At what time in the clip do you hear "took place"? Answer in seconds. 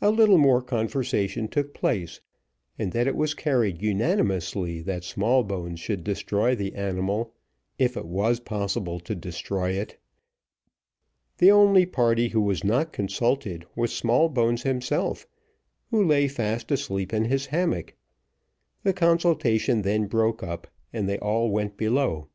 1.48-2.20